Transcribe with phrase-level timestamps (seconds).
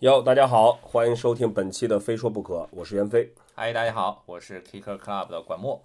[0.00, 3.32] 哟，大家好，欢迎收听本期的《非说不可》，我是袁飞。
[3.54, 5.82] 嗨，大家好，我是 Kicker Club 的管墨。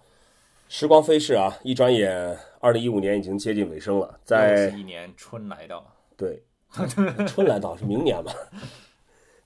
[0.68, 4.20] 时光飞逝啊，一转眼，二零一五年已经接近尾声了。
[4.22, 6.42] 在一年春来到，对，
[7.26, 8.30] 春来到是明年吧？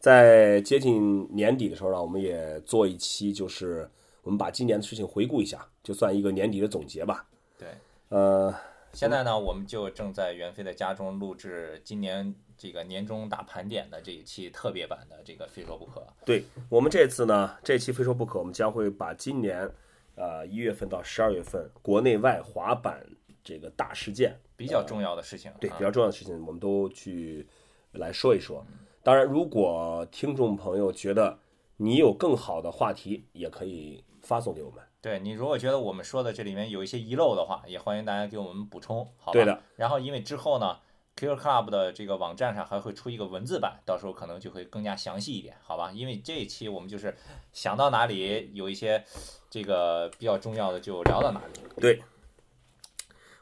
[0.01, 3.89] 在接近年底的时候呢，我们也做一期，就是
[4.25, 7.25] 我们把今年的事情回顾一下，就算一个年底的总结吧。
[7.57, 7.69] 对，
[8.09, 8.53] 呃，
[8.93, 12.35] 现在呢，我们就正在袁飞的家中录制今年
[12.67, 16.01] 这个年终大盘点的这一期特别版的这个《非说不可》。
[16.25, 19.71] 对我们这次呢，这期《非说不可》，我们将会把今年。
[20.19, 23.07] 呃，一月份到十二月份，国内外滑板
[23.45, 27.47] 这个大事件，比较重要的事情，对比较重要的事情，我们都去
[27.93, 28.65] 来说一说。
[29.03, 31.39] 当然，如果听众朋友觉得
[31.77, 34.83] 你有更好的话题，也可以发送给我们。
[35.03, 39.33] 对你如果觉得我们说的这里面有一些遗漏的话，也欢迎大家给我们补充，好吧？
[39.35, 39.61] 对的。
[39.77, 40.79] 然后，因为之后呢
[41.17, 45.91] ，Q Club 的这个网站上还会出一个文字版，到时候可能就会更加详细一点，好吧？
[45.93, 47.17] 因为这一期我们就是
[47.53, 49.05] 想到哪里有一些。
[49.49, 51.61] 这个比较重要的就聊到哪里？
[51.81, 52.03] 对，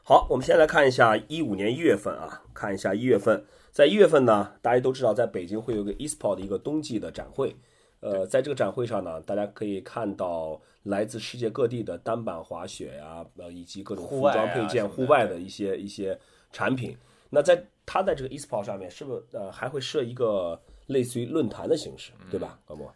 [0.03, 7.53] 好，我们先来看一下一五年一月份啊，看一下一月份，在一月份呢，大家都知道，在北京会有个 eSport 的一个冬季的展会，
[7.99, 16.17] 呃，在这个展会上呢，大家可以看到来自世界各地的单板滑雪呀，呃，以及各种服装配件、户外的一些一些
[16.53, 16.95] 产品。
[17.35, 22.89] 那在它在这个 eSport 上面，是不是呃还会设一个类似于论坛的形式，对吧，高博？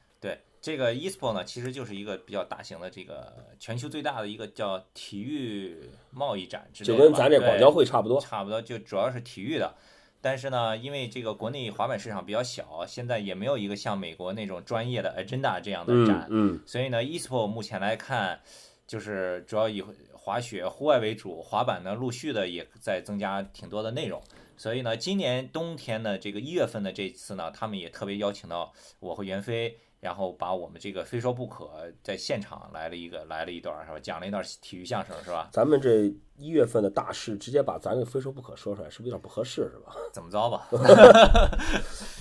[0.62, 5.74] 这个 eSport 呢，其实就是一个比较大型的这个全球最大的一个叫体育
[6.12, 9.74] 贸易展之类的，就跟咱这广交会差不多，差不多就主要是体育的。
[10.20, 18.42] 但是呢，因为这个国内滑板市场比较小，现在也没有一个像美国那种专业的 agenda 这样的展，嗯，所以呢，eSport 目前来看，
[18.86, 19.82] 就是主要以
[20.30, 24.22] 滑雪、户外为主，滑板呢陆续的也在增加挺多的内容。
[24.56, 29.76] 所以呢，今年冬天呢这个一月份的这次呢，他们也特别邀请到我和袁飞。
[30.02, 31.70] 然后把我们这个非说不可
[32.02, 34.00] 在现场来了一个来了一段是吧？
[34.00, 35.50] 讲了一段体育相声是吧？
[35.52, 39.94] 咱们这一月份的大事，直接把咱这非说不可说出来，是不是有点不合适是吧？
[40.14, 40.70] 怎么着吧？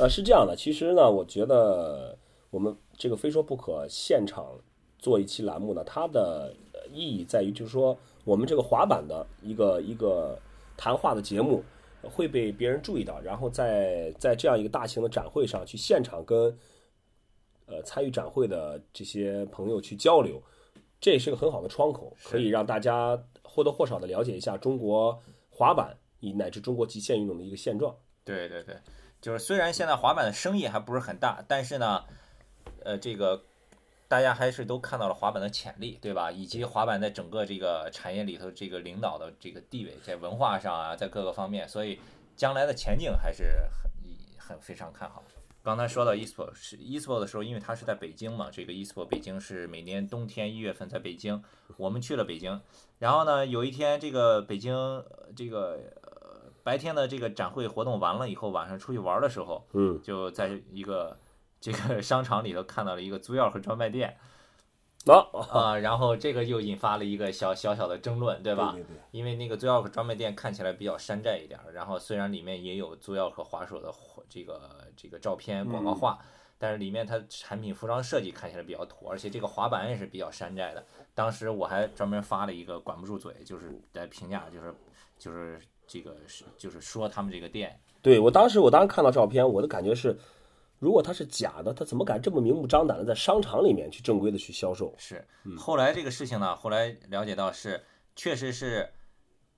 [0.00, 2.18] 呃， 是这样的，其实呢，我觉得
[2.50, 4.58] 我们这个非说不可现场
[4.98, 6.54] 做一期栏目呢，它的
[6.92, 10.38] 意义在于，就是说我们这个滑板的一个一个
[10.76, 11.62] 谈话的节目
[12.02, 16.58] 会被别人注意到，然后在在这样一个大型的展会上去现场跟。
[17.70, 20.42] 呃，参与展会的这些朋友去交流，
[20.98, 27.94] 这也是个很好的窗口，可以让大家或多或少的了解一下中国滑板以乃至中国极限运动的一个现状。
[28.24, 28.74] 对对对，
[29.20, 32.02] 就是虽然现在滑板的生意还不是很大，但是呢，
[32.84, 33.44] 呃，这个
[34.08, 36.32] 大家还是都看到了滑板的潜力，对吧？
[36.32, 42.00] 以及滑板在整个这个产业里头这个领导的这个地位，在文化上啊，在各个方面，所以
[42.34, 43.90] 将来的前景还是很
[44.38, 45.22] 很非常看好。
[45.62, 51.42] 刚才说到 eSport 是 eSport 的时候，因为它是在北京嘛，这个 eSport 北京是每年冬天一月份在北京，
[51.76, 52.58] 我们去了北京，
[52.98, 55.04] 然后呢，有一天这个北京
[55.36, 55.78] 这个
[56.62, 61.14] 白天的这个展会活动完了以后，晚上出去玩的时候，嗯，就在一个
[61.60, 64.16] 这个商场里头看到了一个租钥匙专卖店。
[65.50, 68.76] 啊，然后这个又引发了一个小小小的争论，对吧？
[69.10, 73.90] 因为那个租钥匙专卖店看起来比较山寨一点，然后虽然里面也有租钥匙滑手的
[74.28, 74.60] 这个
[74.96, 76.18] 这个照片广告画，
[76.58, 80.84] 但是里面它产品服装设计看起来比较土，而且这个滑板也是比较山寨的。
[81.14, 84.74] 当时我还专门发了一个管不住嘴，就是在评价，就是
[85.16, 87.80] 就是这个是就是说他们这个店。
[88.02, 90.18] 对我当时我当时看到照片，我的感觉是。
[90.78, 94.94] 如果它是假的，他怎么敢这么明目张胆的在商场里面去正规的去销售？
[94.96, 97.84] 是，后来这个事情呢，后来了解到是，
[98.14, 98.88] 确实是，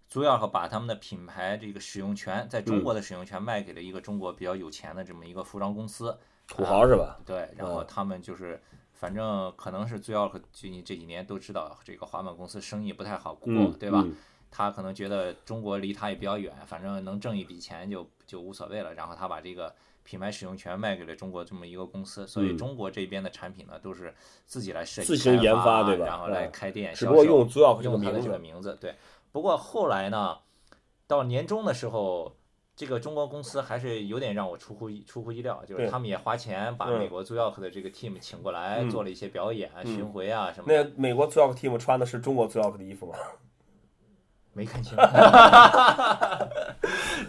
[0.09, 6.17] 租钥匙把他们的品牌这个使用权，在中国的使用权卖给了一个中国比较有钱的这么一个服装公司，
[6.49, 7.21] 土豪是吧？
[7.27, 8.59] 对，然后他们就是，
[8.95, 14.03] 反正可能是租钥匙最近这几年都知道这个滑板公司生意不太好过，对吧？
[14.51, 19.75] 他可能觉得中国离他也比较远，反正能挣一笔钱就就无所谓了，然后他把这个。
[20.11, 24.13] 品牌使用权卖给了中国这么一个公司，所以中国这边的产品呢都是
[24.45, 26.05] 自己来设计、自行研发，对吧？
[26.05, 27.49] 然后来开店，只不过用
[27.81, 28.77] 用他的这个名字。
[28.81, 28.97] 对，
[29.31, 30.37] 不过后来呢，
[31.07, 32.35] 到年终的时候，
[32.75, 40.73] 这个中国公司还是有点让我出乎出乎意料，就是他们也花钱把美国租钥匙的这个 team 请过来，做了一些表演、巡回啊什么。
[40.73, 43.17] 那美国租钥匙 team 穿的是中国租钥匙的衣服吗？
[44.53, 44.97] 没看清。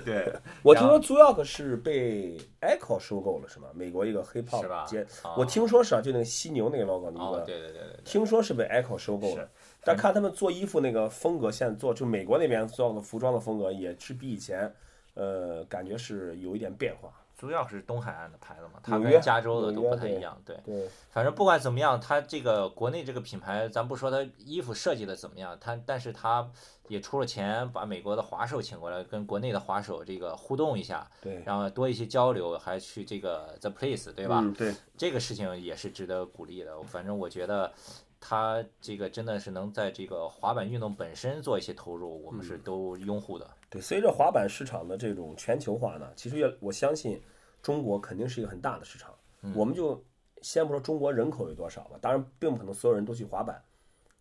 [0.03, 0.33] 对，
[0.63, 3.67] 我听说 z o k 是被 Echo 收购了，是吗？
[3.73, 5.05] 美国一个 Hip Hop 街，
[5.37, 9.47] 我听说是啊，就那个犀牛那个 logo 那个，对对对对，听说是被 Echo 收购了。
[9.83, 14.73] 但看他们做衣服那个风格，现在做就美国那边做的服装的风格也是比以前，
[15.15, 17.11] 呃，感觉是有一点变化。
[17.37, 20.55] 主要是东海岸的牌子嘛，它跟加州的都不太一样，对。
[20.63, 26.47] 对，反正不管怎么样，它这个国内这个品牌，咱不说它衣服设计的怎么样，它但是它
[26.91, 34.41] 也出了钱，把美国的滑手请过来，跟国内的滑手这个互动一下，对，然后多一些交流，还去这个 The Place，对吧？
[34.43, 36.83] 嗯，对，这个事情也是值得鼓励的。
[36.83, 37.71] 反正我觉得
[38.19, 43.49] 他这个真的是能在这个滑板运动本身做一些投入，我们是都拥护的。
[43.69, 47.21] 对，随着滑板市场的这种全球化呢，其实也我相信
[47.61, 49.13] 中国肯定是一个很大的市场。
[49.55, 50.03] 我们就
[50.41, 53.63] 先不说中国人口有多少吧，当然并不可能所有人都去滑板，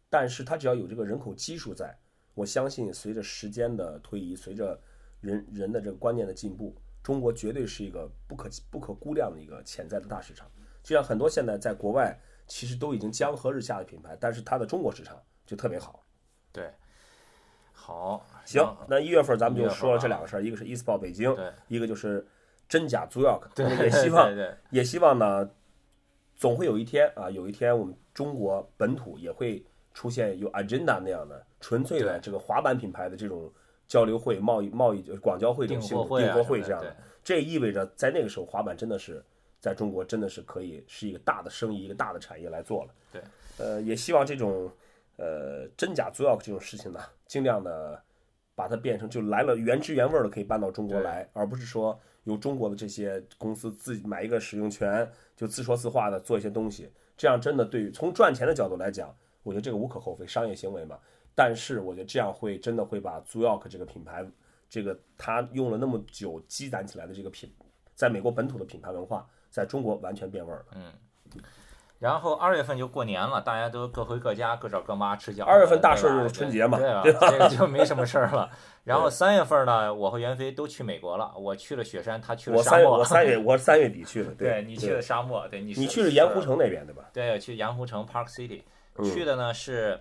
[0.09, 1.99] 但是他只要有这个人口基数在，
[2.35, 4.81] 我相信随着时间的推移，随着
[5.21, 10.51] 人人的这个观念的进步，中国绝对是一个不可不可估量的一个潜在的大市场。
[10.83, 16.05] 就像很多现在在国外其实都已经江河日下的品牌，但是它的中国市场就特别好。
[16.51, 16.73] 对，
[17.73, 22.27] 好，行，那一月份咱们就说了这啊两个事儿，一个是 eSport 北京，对一个就是
[22.69, 24.33] 真假 o k 对也希望
[24.71, 25.51] 也希望呢，
[26.35, 33.53] 总会有一天啊，有一天我们中国本土也会出现有 Agenda 那样的纯粹的这个滑板品牌的这种
[33.87, 39.23] 交流会、贸易贸易广交会这种性质订货会这样的，这意味着在那个时候滑板真的是
[39.59, 42.91] 在中国真的是可以是一个大的生意、一个大的产业来做了。
[43.13, 43.23] 对，
[43.59, 44.71] 呃，也希望这种
[45.17, 48.03] 呃真假 o k 这种事情呢，尽量的。
[48.53, 60.99] 把它变成就来了原汁原味的可以搬到中国来，而不是说由中国的这些公司自己买一个使用权就自说自话的做一些东西，这样真的对于从赚钱的角度来讲，我觉得这个无可厚非，商业行为嘛。
[61.35, 64.27] 但是我觉得这样会真的会把 z u y o k 这个品牌，
[64.69, 67.51] 这个他用了那么久积攒起来的这个品，
[67.95, 70.65] 在美国本土的品牌文化，在中国完全变味儿了。
[70.75, 70.93] 嗯
[71.99, 75.43] 然后二月份就过年了，大家都各回各家，各找各妈吃饺子。
[75.43, 77.03] 二月份大事对吧就是春节嘛对吧？
[77.05, 78.51] 这个就没什么事儿了。
[78.85, 82.99] 然后三月份呢，我和袁飞都去美国了，我去了雪山，他去了我三月沙漠。
[82.99, 87.05] 我三月 我三月底去的，对你去了沙漠，对你你去了盐湖，城那边对吧？
[87.13, 88.65] 对，去盐湖城 Park City，嗯
[89.03, 90.01] 去的呢是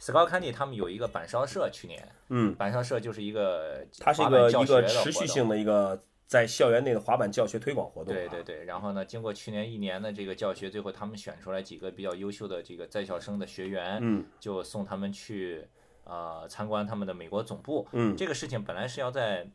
[0.00, 8.16] Scout Candy 他们有一个板烧社，去年嗯，板烧社就是一个它是一个一个持续性的一个在校园内的滑板教学推广活动、啊。
[8.16, 15.66] 对对对，然后呢，经过去年一年的这个教学，最后他们选出来几个比较优秀的这个在校生的学员，嗯就送他们去
[16.04, 17.86] 呃参观他们的美国总部。
[17.92, 19.48] 嗯这个事情本来是要在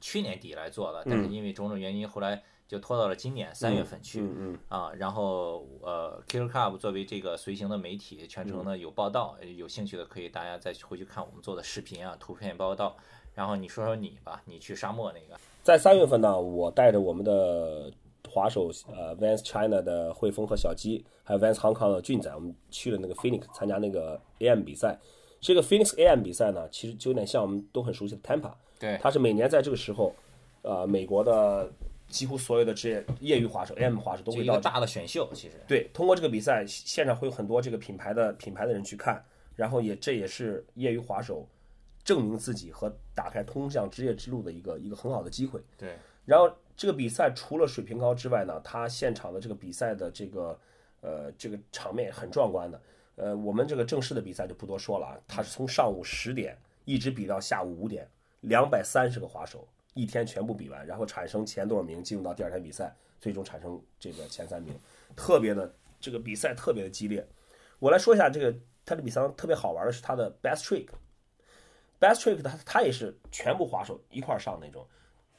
[0.00, 4.24] 去年底来做的，但是嗯因为种种原因，后来就拖到了今年三月份去。
[4.68, 12.96] 啊，然后呃，Killer Club 作为这个随行的媒体，全程嗯呢有报道，有兴趣的可以大家再回去看我们做的视频啊、图片报道。
[13.34, 17.90] 然后你说说你吧，你去沙漠那个，在三月份呢，我带着我们的
[18.28, 24.96] 滑手呃 Vans China 的汇丰和小鸡，还有 Vans Hong Kong 的俊仔，我们去了那个 Phoenix 参加那个 AM 比赛。
[25.40, 30.14] 这个 Phoenix AM 比赛呢，其实就有点像我们都很熟悉的 Tampa，对它是每年在这个时候，
[30.62, 31.68] 呃，美国的
[32.10, 39.24] 几乎所有的职业业余滑手 AM 滑手都会到大的选秀，其实对，通过这个比赛，现场会有很多这个品牌的品牌的人去看，
[39.56, 41.48] 然后也这也是业余滑手
[42.04, 45.62] 证明自己和打开通向职业之路的一个一个很好的机会。
[45.78, 45.94] 对
[46.26, 50.58] 然后这个比赛除了水平高之外呢，它现场的这个比赛的这个
[51.00, 52.80] 呃这个场面很壮观的。
[53.16, 58.08] 呃，我们这个正式的比赛就不多说了啊，它是从上午十点一直比到下午五点，
[58.40, 64.78] 两百三十个滑手一天全部比完，然后产生前多少名进入到第二天比赛，最终产生这个前三名，
[65.16, 67.26] 特别的这个比赛特别的激烈。
[67.78, 68.54] 我来说一下这个
[68.84, 70.88] 它的比赛特别好玩的是它的 best trick。
[72.00, 74.86] best trick 它它也是全部滑手一块上那种，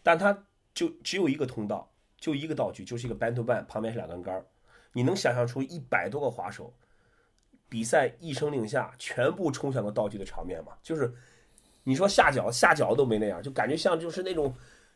[0.04, 4.46] 但它就只有一个通道，就一个道具，就是一个 band to band，旁边是两根杆。
[4.94, 6.74] 你能想象出一百多个滑手，
[7.70, 10.74] 比赛一声令下，全部冲向了道具的场面吗？
[10.84, 11.14] 就是
[11.84, 14.54] 你说下脚下脚都没那样，就感觉像就是那种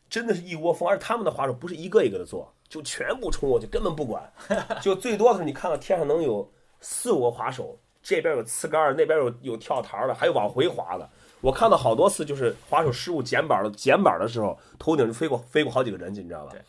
[0.08, 4.22] 真的是一窝蜂，而他们的滑手不是一个一个的做，就全部冲过去，根本不管，
[4.80, 6.48] 就最多的是你看到天上能有
[6.80, 11.08] 四五个滑手，这边有刺杆儿，那边有有跳台的，还有往回滑的。
[11.40, 16.60] 我看到好多次，就是滑手失误捡板了捡板的时候，头顶就飞过飞过好几个人去，你知道吧对？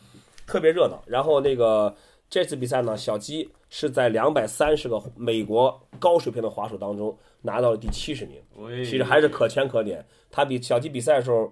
[0.46, 1.02] 特别热闹。
[1.06, 1.94] 然后那个
[2.30, 8.42] 这次比赛呢，小鸡是在两百三十个美国高水平的滑手当中拿到了第七十名，
[8.84, 10.04] 其实还是可圈可点。
[10.30, 11.50] 他比小鸡比赛的时候，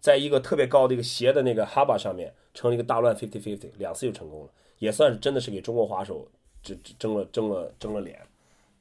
[0.00, 6.28] 在一个特别高的一个斜的那个哈巴上面成了一个大乱 fifty fifty，两次就成功了，也算是真的是给中国滑手
[6.62, 8.20] 争争了争了争了脸。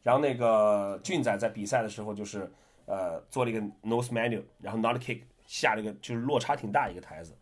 [0.03, 2.49] 然后那个俊仔在比赛的时候就是
[2.85, 7.33] 呃做了一个 nose manual，然后 not kick 下了一个就是落差挺大一个台子，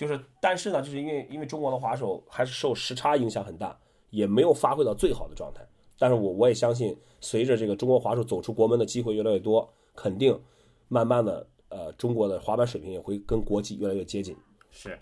[0.00, 3.78] 就是但是呢，就是因为因为中国的滑手还是受时差影响很大，
[4.08, 5.60] 也没有发挥到最好的状态。
[5.98, 10.40] 但是我我也相信，随着这个中国滑手走出国门的机会越来越多，肯定
[10.88, 14.34] 慢慢的呃中国的滑板水平也会跟国际越来越接近。
[14.70, 14.98] 是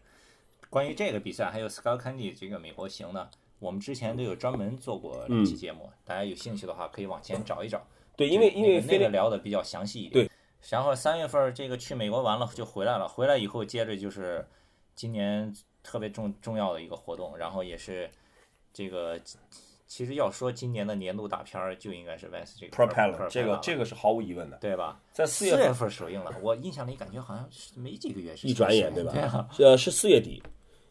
[0.69, 7.87] 关于这个比赛，还有 Scott Candy 这个美国行呢，我们之前都有专门做过嗯两期节目，大家有兴趣的话可以往前找一找。
[8.17, 10.27] 对，因为因为那个聊的比较详细一点。
[10.27, 10.31] 对。
[10.71, 14.45] 然后三月份这个去美国完了就回来了，回来以后接着就是
[14.99, 18.11] 今年特别重重要的一个活动，然后也是
[18.73, 19.17] 这个
[19.87, 25.01] 其实要说今年的年度大片儿就应该是 Vans 这个 propeller 这个这个是毫无疑问的，对吧？
[25.13, 29.13] 在四月份四月份首映了，我印象里感觉好像是没几个月是一转眼对吧？
[29.13, 30.43] 对啊，呃，是四月底。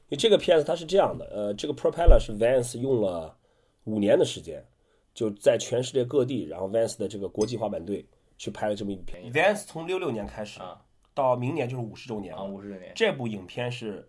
[0.09, 3.37] 因为这个片子它是这样的，呃，这个 propeller 是 Vans 用了
[3.83, 4.65] 五年的时间，
[5.13, 9.21] 就在全世界各地，然后 Vans 的这个国际滑板队去拍了这么一部片。
[9.33, 10.81] Vans 从六六年开始啊
[11.17, 12.43] 到明年就是五十周年啊，了。
[12.45, 14.07] 五十周年这部影片是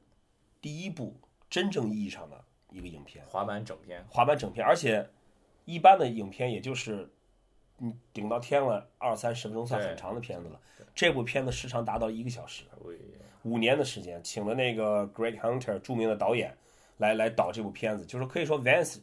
[0.61, 1.17] 第一部
[1.49, 5.09] 真正意义上的一个影片，滑板整片，滑板整片，而且
[5.65, 7.11] 一般的影片也就是
[7.79, 10.61] 你顶到天了二三十分钟算很长的片子了。
[10.95, 12.65] 这部片子时长达到一个小时，
[13.43, 16.55] 五年的时间，请了那个 Greg Hunter 著名的导演
[16.99, 18.99] 来来导这部片子，就是可以说 Vance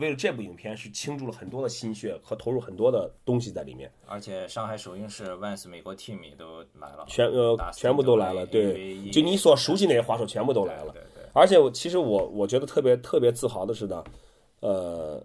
[0.00, 10.92] 为了这部影片是倾注了很多的心血和投入很多的东西在里面，而且上海首映式 Vans 美国 team 也都来了，全呃全部都来了，对，就你所熟悉那些滑手全部都来了。
[10.92, 14.02] 对对而且我其实我我觉得特别特别自豪的是呢，
[14.60, 15.22] 呃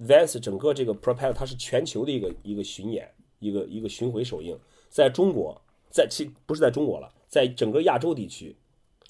[0.00, 8.56] ，Vans 整个这个 Propel 它是全球的一个一个巡演，一个一个巡回首映，在中国，在其不是在中国了，在整个亚洲地区，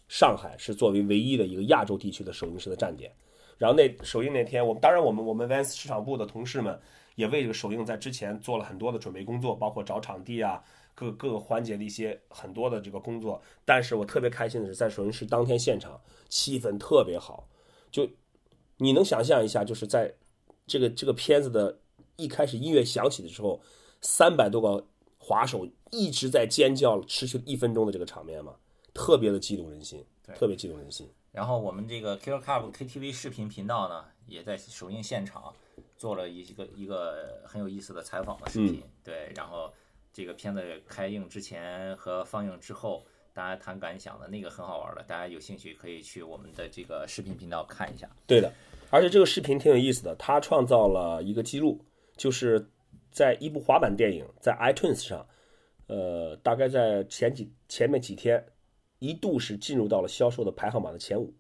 [0.09, 3.13] 上海是作为唯一的一个亚洲地区的首映式的站点。
[3.61, 6.81] 然后那首映那天，我们当然我们我们 Vans 市场部的同事们
[7.15, 10.65] 也为这个首映在之前做了很多的准备工作，包括找场地啊，
[10.95, 13.39] 各各个环节的一些很多的这个工作。
[13.67, 16.01] 但是我特别开心的是，在首映式当天现场
[16.31, 17.47] 气氛特别好，
[17.91, 18.09] 就
[18.79, 20.11] 你能想象一下，就是在
[20.67, 21.79] 这个这个片子的
[22.17, 23.61] 一开始音乐响起的时候，
[24.01, 24.83] 三百多个
[25.19, 28.55] 滑手一直在尖叫，持续一分钟的这个场面吗？
[28.95, 30.03] 特别的激动人心，
[30.35, 31.07] 特别激动人心。
[31.33, 35.55] 然后我们这个 Killer Club KTV 视频频道呢，也在首映现场
[35.97, 38.83] 做了一个一个很有意思的采访的视频。
[39.05, 39.73] 对，然后
[40.13, 48.09] 这个片子开映之前和放映之后，大家谈感想的那个很好玩的，大家有兴趣可以去我们的这个视频频道看一下。
[48.27, 48.53] 对的，
[48.91, 51.85] 而且这个视频挺有意思的，它创造了一个记录，
[52.17, 52.69] 就是
[53.13, 55.25] 在一部滑板电影在 iTunes 上，
[55.87, 58.45] 呃，大概在前几前面几天，
[59.01, 61.35] 一度是进入到了销售的排行榜的前五。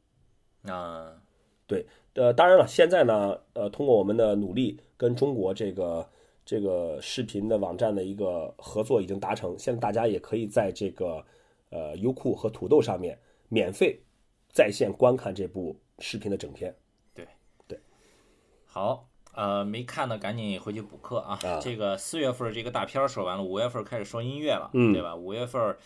[0.62, 1.22] 啊，
[1.66, 6.06] 对呃，当然了，现在呢，呃，通过我们的努力，跟中国这个
[6.44, 11.24] 这个视频的网站的一个合作已经达成，现在大家也可以在这个
[11.70, 13.98] 呃优酷和土豆上面免费
[14.52, 16.74] 在线观看这部视频的整片。
[17.14, 17.26] 对
[17.66, 17.78] 对
[18.66, 21.38] 好，呃，没看的赶紧回去补课啊。
[21.44, 25.14] 啊这个四月份这个大片儿说完了，五月份开始说音乐了，嗯对吧？
[25.14, 25.76] 五月份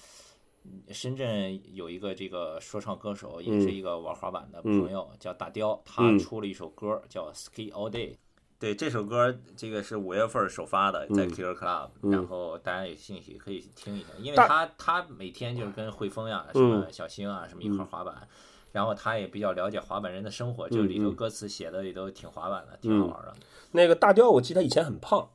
[0.89, 6.19] 深圳有一个这个说唱歌手，也是一个玩滑板的朋友，叫大雕，他嗯。
[6.19, 8.13] 出了一首歌叫《Ski All Day》。
[8.57, 18.27] 对这首歌，这个是五月份首发的，在 Killer Club，、然后大家有兴趣可以听一下，因为他他每天就是跟汇丰呀、什嗯么小星啊、什么一块滑板，
[18.73, 23.35] 然后他也比较了解滑板人的生活，就里头歌词写的也都挺滑板的，挺好玩的，
[23.73, 25.29] 那个大雕，我记得他以前很胖，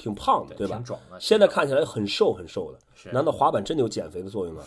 [0.00, 0.84] 挺胖的，对吧挺？
[0.84, 1.20] 壮的。
[1.20, 2.78] 现在看起来很瘦很瘦的。
[3.12, 4.62] 难道滑板真的有减肥的作用吗？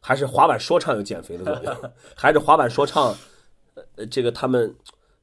[0.00, 1.90] 还是滑板说唱有减肥的作用？
[2.14, 3.14] 还是滑板说唱，
[3.96, 4.74] 呃，这个他们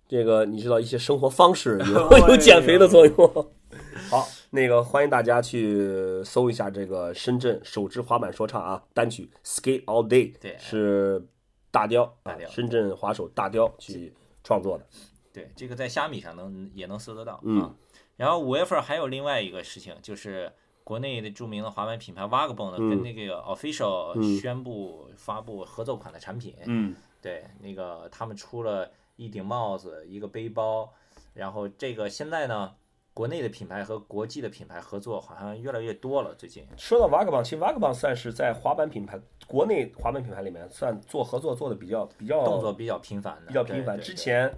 [0.07, 3.51] 这个你知道一些生活方式有 有减肥的作用？
[4.09, 11.23] 好，那个欢迎大家去搜一下这个深圳首支滑板说唱啊单曲《Skate All Day》，对是
[11.69, 14.13] 大雕啊大雕深圳滑手大雕去
[14.43, 14.85] 创作的。
[15.31, 17.73] 对，这个在虾米上能也能搜得到嗯啊。
[18.17, 20.51] 然后五月份还有另外一个事情，就是
[20.83, 26.55] 国内的著名的滑板品牌 Vagabond 跟那个 Official 嗯宣布发布合作款的产品。
[26.65, 30.91] 嗯对，那个他们出了一顶帽子，一个背包，
[31.33, 32.73] 然后这个现在呢，
[33.13, 36.65] 国内的品牌和国际的品牌合作好像越来越多了，最近。
[36.77, 43.99] 说到 Vagabond，其实 Vagabond 算是在滑板品牌国内滑板品牌里面算做合作做的比较比较动作比较频繁的，比较频繁。
[44.01, 44.51] 之前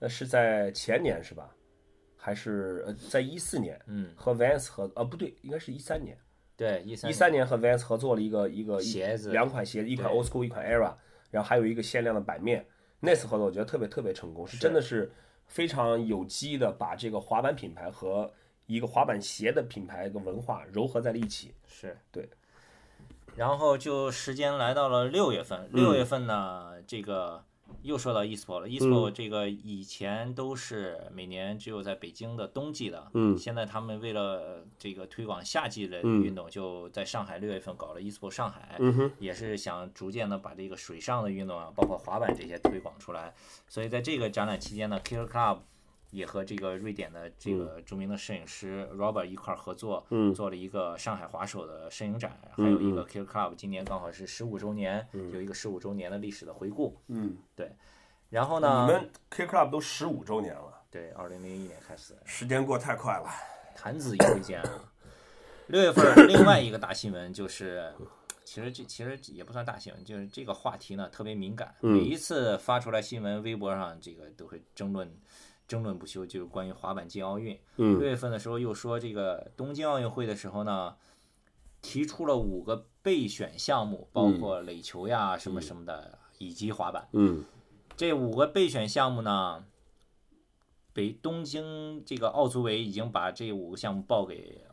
[0.00, 1.48] 呃是在前年是吧？
[2.22, 6.16] 还是呃在一四年嗯，和 Vans 合呃不对，应该是一三年，
[6.54, 10.92] 对一三一三年和 Vans 合作了一个一个鞋子两款鞋子，一款 Old School，一款 Era，
[11.30, 12.66] 然后还有一个限量的版面。
[13.00, 15.10] 那次合作我觉得特别特别成功，是真的是
[15.46, 18.30] 非常有机的把这个滑板品牌和
[18.66, 21.54] 一个滑板鞋的品牌一个文化糅合在了一起。
[21.66, 22.28] 是对。
[23.36, 27.42] 然后就时间来到了六月份，嗯六月份呢，这个
[27.82, 33.36] 又说到 e-sport 了，e-sport 这个以前都是每年只有在北京的冬季的，嗯。
[33.38, 36.22] 现在他们为了这个推广夏季的嗯。
[36.22, 43.34] 运动，就在上海六月份搞了 e-sport 上海，嗯哼，也是想逐渐的把这个水上的运动啊，包括滑板这些推广出来。
[43.66, 45.58] 所以在这个展览期间呢，Killer Club
[46.10, 50.34] 也和这个瑞典的这个著名的摄影师 Robert 一块儿合作，嗯。
[50.34, 56.96] 做了一个上海滑手的摄影展，还有一个 Killer Club 今年刚好是十五周年，有一个十五周年的历史的回顾。
[57.08, 57.72] 嗯，对
[58.28, 63.28] 然后呢，你们 K Club 都十五周年了，对，二零零一年开始，时间过太快了。
[63.74, 64.84] 弹指一挥间啊。
[65.68, 67.92] 六月份儿另外一个大新闻就是，
[68.44, 71.92] 其实这其实也不算大新闻，就是这个话题呢特别敏感，嗯。
[71.92, 75.10] 每一次发出来新闻，微博上这个都会争论
[75.70, 77.56] 争论不休，就是关于滑板进奥运。
[77.76, 80.96] 嗯六月份的时候又说这个东京奥运会的时候呢，
[81.80, 87.08] 提出了五个备选项目，包括垒球呀什么什么的，以及滑板。
[87.12, 87.44] 嗯
[87.96, 89.64] 这五个备选项目呢，
[90.92, 94.69] 北东京这个奥组委已经把这五个项目报给奥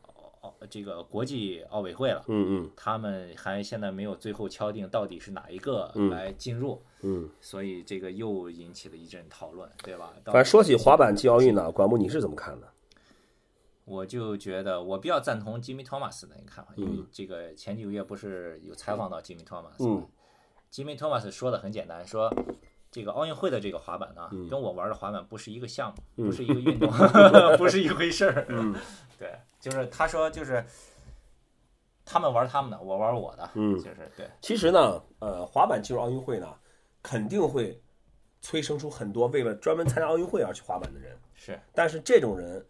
[0.69, 10.13] 这个国际奥委会了，嗯他们还现在没有最后敲定到底是哪一个来进入，嗯所以这个又引起了一阵讨论，对吧？
[10.15, 10.21] 嗯。
[10.25, 12.67] 反正说起滑板进奥运呢，管木你是怎么看的？
[13.85, 19.85] 我就觉得我比较赞同吉米托马斯的看法，因为这个前几个月不是有采访到吉米托马斯
[20.69, 22.29] 吉米托马斯说的很简单，说
[22.91, 26.91] 这个奥运会的这个滑板呢，跟我玩的滑板不是一个项目，不是一个运动，
[27.57, 28.45] 不是一回事儿。
[28.49, 28.75] 嗯，
[29.17, 30.63] 对，就是他说就是
[32.05, 36.53] 他们玩他们的，我玩我的，嗯就是对，其实呢，呃，滑板进入奥运会呢，
[37.01, 37.81] 肯定会
[38.41, 41.17] 催生出很多为了专门参加奥运会而去滑板的人。
[41.33, 42.65] 是但是这种人，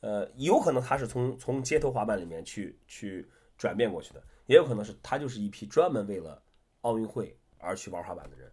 [0.00, 6.40] 呃，有可能他是从从街头滑板里面去去转变过去的，也有可能是他就是一批专门为了
[6.82, 8.50] 奥运会而去玩滑板的人。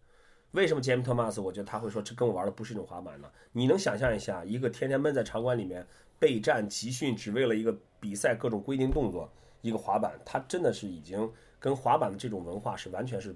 [0.52, 1.42] 为什么杰米·托马斯？
[1.42, 3.30] 我觉得他会说这跟我玩的不是一种滑板呢？
[3.52, 5.86] 你能想象一下，一个天天闷在场馆里面
[6.20, 13.36] 备战集训，只为了一个比赛各种规定动作，一个滑板，它真的是已经跟滑板的这种文化是完全是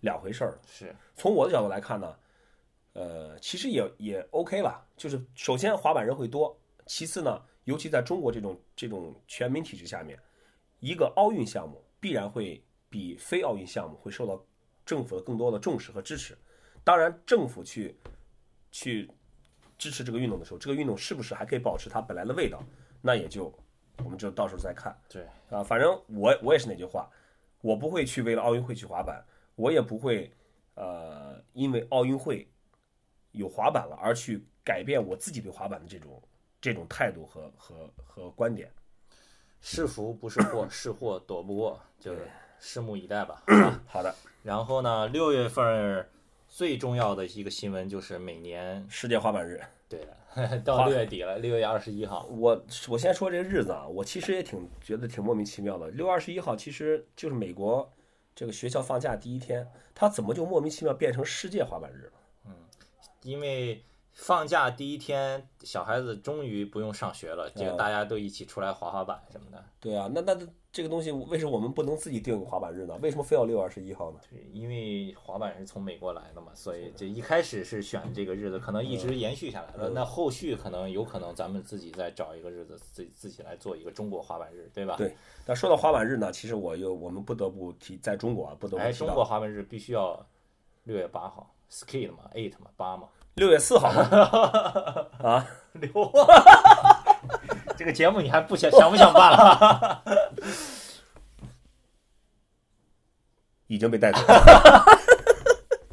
[0.00, 0.60] 两回事儿了。
[0.66, 2.16] 是，从我的角度来看呢，
[2.94, 4.84] 呃，其实也也 OK 了。
[4.96, 10.18] 就是首先滑板人会多，其次呢，尤其在中国这种这种全民体制下面，
[10.80, 14.44] 一个奥运项目必然会比非奥运项目会受到
[14.84, 16.36] 政府的更多的重视和支持。
[16.84, 17.96] 当然，政府去
[18.70, 19.08] 去
[19.82, 22.62] 支持这个运动的时候，这个运动是不是还可以保持它本来的味道，
[23.00, 23.52] 那也就
[24.04, 24.96] 我们就到时候再看。
[25.08, 27.10] 对，啊，反正我我也是那句话，
[27.62, 29.20] 我不会去为了奥运会去滑板，
[29.56, 30.32] 我也不会
[30.74, 32.48] 呃因为奥运会
[33.32, 36.22] 有滑板了而去改变我自己对滑板的这种
[36.60, 38.70] 这种态度和和和观点。
[39.60, 42.14] 是福不是祸，是祸躲不过，就
[42.60, 43.42] 拭目以待吧。
[43.86, 44.14] 好的，
[44.44, 46.08] 然后呢，六月份儿
[46.52, 49.98] 最重要的一个新闻就是每年世界滑板日，对
[50.36, 55.88] 的， 到六月底了，六月二十一号，我我先说这个日子啊，我其实也挺觉得挺莫名其妙的。
[55.88, 57.90] 六月二十一号其实就是美国
[58.34, 62.12] 这个学校放假第一天，它怎么就莫名其妙变成世界滑板日了？
[62.48, 62.52] 嗯
[63.22, 63.82] 因为
[64.12, 69.64] 放假第一天，小孩子终于不用上学了，这个嗯大家都一起出来滑滑板什么的。
[69.80, 72.98] 对啊，那那那这个东西为什么我们不能自己定个滑板日呢？
[73.02, 74.18] 为什么非要六月二十一号呢？
[74.30, 79.90] 对，因为滑板是从美国来的嘛，所以这一开始是选这个日子，可能一直延续下来了。
[79.90, 84.96] 那后续可能有可能咱们自己再找一个日子，自己自己来做一个中国滑板日，对吧？
[84.96, 85.14] 对
[85.46, 90.24] 那说到滑板日呢，其实我又我们不得不提，在中国啊，不得不哎，提中国滑板日必须要
[90.84, 93.88] 六月八号，skate 嘛，eight 嘛，八嘛，六月四号
[95.22, 95.90] 啊，六。
[97.76, 100.02] 这个节目你还不想想不想办了？
[103.66, 104.84] 已经被带走了，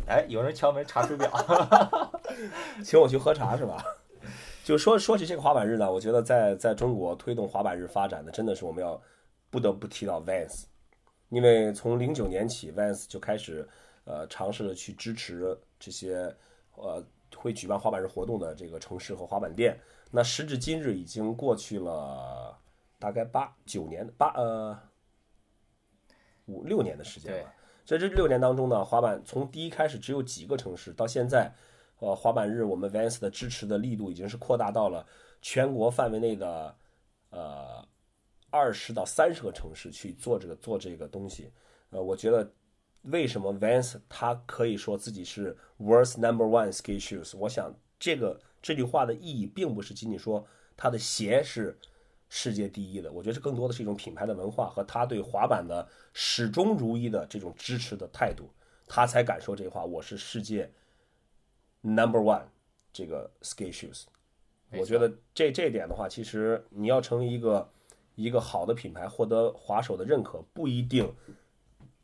[0.08, 1.32] 哎，有人敲门查水表。
[2.84, 3.84] 请我去喝茶是吧？
[4.65, 9.02] 就说说起这个滑板日呢，我觉得在在中国推动滑板日发展的，真的是我们要
[9.49, 10.65] 不得不提到 Vans，
[11.30, 13.67] 因为从零九年起，Vans 就开始
[14.04, 16.36] 呃尝试着去支持这些
[16.75, 17.02] 呃
[17.36, 19.80] 会举办滑板日活动的这个城市和滑板店。
[20.12, 22.58] 那时至今日，已经过去了
[22.98, 24.78] 大概八九年八呃
[26.46, 27.54] 五六年的时间对了。
[27.86, 31.52] 在这六年当中呢，滑板从第一开始只有几个城市，到现在，
[32.00, 35.06] 呃，滑板日我们 Vans 的支持的力度已经是扩大到了
[35.42, 36.76] 全国范围内的
[37.30, 37.88] 呃
[38.52, 41.52] 二十到三十个城市去做这个做这个东西。
[41.89, 42.52] 呃，我觉得
[43.04, 47.38] 为什么 Vans 他可以说自己是 World's Number One Ski Shoes？
[47.38, 51.78] 我想这个这句话的意义并不是仅仅说他的鞋是
[52.28, 58.50] 世界第一的，我觉得这更多的是一种品牌的文化和他对滑板的始终如一的这种支持的态度，
[58.86, 59.84] 他才敢说这话。
[59.84, 60.72] 我是世界
[61.82, 62.44] number one
[62.94, 64.04] 这个 ski shoes。
[64.72, 67.68] 我觉得这这一点的话，其实你要成为一个
[68.14, 71.12] 一个好的品牌，获得滑手的认可，不一定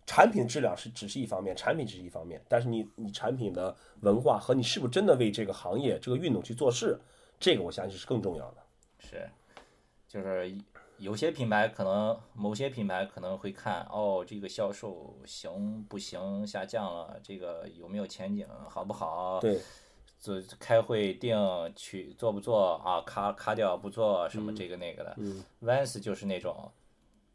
[0.05, 6.99] 产品质量是只是一方面，产品只是一方面，但是你你产品的文化和你是不是真的为这个行业这个运动去做事，
[7.39, 8.57] 这个我相信是更重要的。
[8.99, 9.27] 是，
[10.07, 10.55] 就是
[10.97, 19.39] 有些品牌可能某些品牌可能会看哦，这个销售行不行，下降了，这个有没有前景，好不好？
[19.41, 19.59] 对，
[20.19, 21.35] 做开会定
[21.75, 23.01] 去做不做啊？
[23.01, 25.15] 卡卡掉不做什么这个那个的。
[25.17, 26.71] 嗯 Vans 就是那种，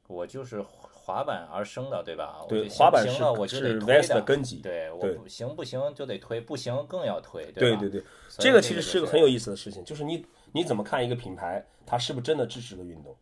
[0.06, 0.64] 我就是
[1.10, 2.38] 滑板而生的，对吧？
[2.42, 7.52] 我对就滑板是我就得是推 Vans 的根基对，我行不行就得推，不行更要推，吧？
[7.56, 8.02] 对对对，
[8.38, 13.16] 这个其实是个很有意思的事情，就是你你怎么看一个品牌，它是不是真的支持了运动？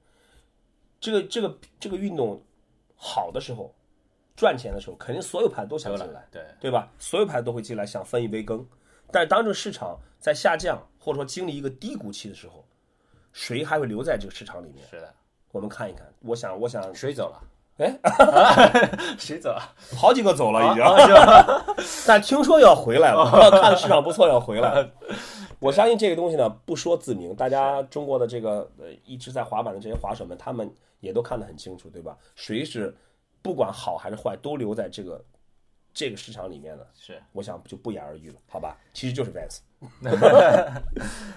[1.01, 2.43] 这个这个这个运动
[2.97, 3.75] 好的时候，
[4.37, 6.93] 赚钱的时候，肯定所有牌都想进来，对，对吧？
[6.99, 8.67] 所有牌都会进来想分一杯羹。
[9.11, 12.65] 但是当这个市场在下降，或者说经历一个低谷期的时候，
[13.33, 14.87] 谁还会留在这个市场里面？
[14.89, 15.15] 是的，
[15.53, 16.13] 我们看一看。
[16.21, 17.41] 我想，我想，谁走了？
[17.79, 17.99] 哎，
[19.19, 19.63] 谁走了？
[19.97, 20.85] 好几个走了已经？
[22.07, 24.91] 但听说要回来了， 看市场不错要回来了。
[25.61, 30.69] 我相信这个东西呢，不说自明，大家中国的这个呃一直在滑板的这些滑手们，他们
[31.01, 32.17] 也都看得很清楚，对吧？
[32.35, 32.95] 谁是
[33.43, 35.25] 不管好还是坏，都留在这个
[35.95, 37.21] 这个市场里面的，是。
[37.33, 38.77] 我想就不言而喻了，好吧？
[38.93, 39.59] 其实就是 Vans。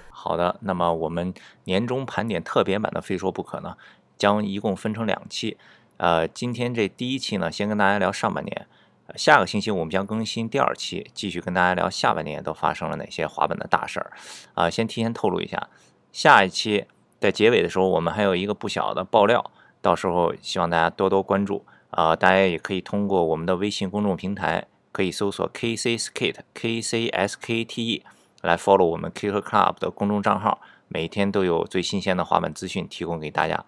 [0.10, 1.32] 好的，那么我们
[1.66, 3.78] 年终盘点特别版的《非说不可》呢，
[4.18, 5.58] 将一共分成两期。
[6.02, 8.68] 呃，今天这第一期呢，先跟大家聊上半年。
[9.16, 14.12] 下个星期我们将更新第二期，继续跟大家聊下半年都发生了哪些滑板的大事儿。
[14.56, 15.70] 啊、先提前透露一下，
[16.12, 16.86] 下一期
[17.20, 21.64] 在结尾的时候，我们还有一个不小的爆料，到时候希望大家多多关注。
[21.92, 28.04] 啊、大家也可以通过我们的微信公众平台，可以搜索 KC Skate K C S K T E
[28.42, 33.64] 来 follow 我们 Kicker Club 的公众账号，每天都有最新鲜的滑板资讯提供给大家。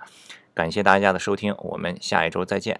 [0.54, 2.80] 感谢大家的收听我们下一周再见。